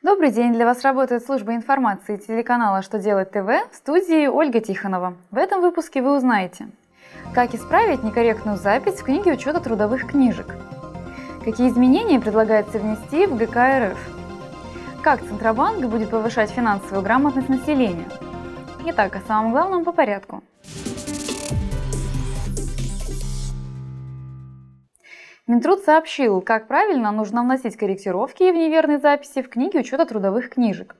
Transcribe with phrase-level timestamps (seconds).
[0.00, 0.52] Добрый день!
[0.52, 5.16] Для вас работает служба информации телеканала «Что делать ТВ» в студии Ольга Тихонова.
[5.32, 6.68] В этом выпуске вы узнаете,
[7.34, 10.54] как исправить некорректную запись в книге учета трудовых книжек,
[11.44, 13.98] какие изменения предлагается внести в ГК РФ,
[15.02, 18.08] как Центробанк будет повышать финансовую грамотность населения.
[18.86, 20.44] Итак, о самом главном по порядку.
[25.48, 30.94] Минтруд сообщил, как правильно нужно вносить корректировки в неверные записи в книге учета трудовых книжек.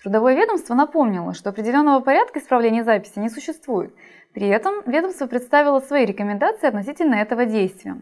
[0.00, 3.92] Трудовое ведомство напомнило, что определенного порядка исправления записи не существует.
[4.32, 8.00] При этом ведомство представило свои рекомендации относительно этого действия.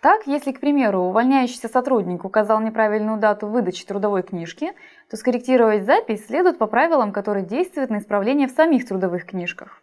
[0.00, 4.72] Так, если, к примеру, увольняющийся сотрудник указал неправильную дату выдачи трудовой книжки,
[5.10, 9.82] то скорректировать запись следует по правилам, которые действуют на исправление в самих трудовых книжках.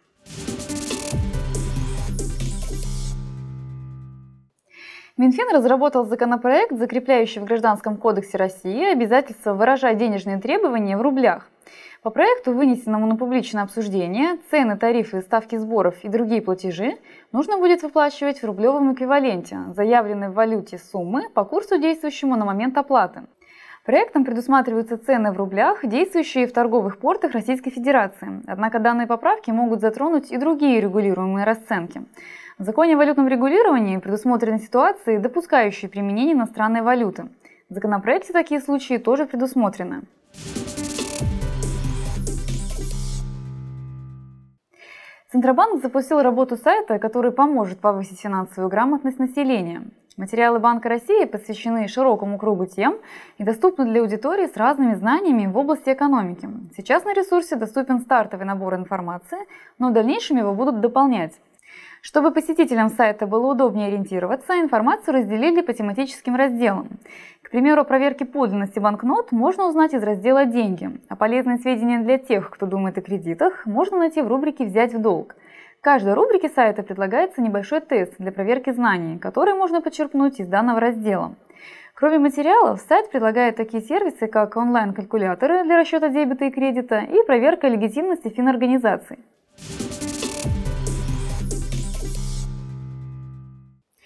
[5.18, 11.48] Минфин разработал законопроект, закрепляющий в Гражданском кодексе России обязательство выражать денежные требования в рублях.
[12.02, 16.98] По проекту, вынесенному на публичное обсуждение, цены, тарифы, ставки сборов и другие платежи
[17.32, 22.76] нужно будет выплачивать в рублевом эквиваленте, заявленной в валюте суммы по курсу, действующему на момент
[22.76, 23.22] оплаты.
[23.86, 28.42] Проектом предусматриваются цены в рублях, действующие в торговых портах Российской Федерации.
[28.46, 32.02] Однако данные поправки могут затронуть и другие регулируемые расценки.
[32.58, 37.28] В законе о валютном регулировании предусмотрены ситуации, допускающие применение иностранной валюты.
[37.68, 40.04] В законопроекте такие случаи тоже предусмотрены.
[45.30, 49.82] Центробанк запустил работу сайта, который поможет повысить финансовую грамотность населения.
[50.16, 52.96] Материалы Банка России посвящены широкому кругу тем
[53.36, 56.48] и доступны для аудитории с разными знаниями в области экономики.
[56.74, 59.40] Сейчас на ресурсе доступен стартовый набор информации,
[59.78, 61.34] но в дальнейшем его будут дополнять.
[62.02, 67.00] Чтобы посетителям сайта было удобнее ориентироваться, информацию разделили по тематическим разделам.
[67.42, 72.18] К примеру, о проверке подлинности банкнот можно узнать из раздела «Деньги», а полезные сведения для
[72.18, 75.34] тех, кто думает о кредитах, можно найти в рубрике «Взять в долг».
[75.80, 80.80] В каждой рубрике сайта предлагается небольшой тест для проверки знаний, который можно подчеркнуть из данного
[80.80, 81.34] раздела.
[81.94, 87.68] Кроме материалов, сайт предлагает такие сервисы, как онлайн-калькуляторы для расчета дебета и кредита и проверка
[87.68, 89.18] легитимности финорганизаций.